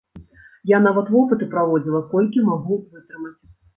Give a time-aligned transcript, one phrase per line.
[0.69, 3.37] Я нават вопыты праводзіла, колькі магу вытрымаць.